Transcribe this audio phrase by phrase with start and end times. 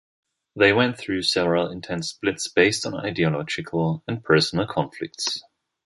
[0.55, 5.43] They went through several intense splits based on ideological and personal conflicts.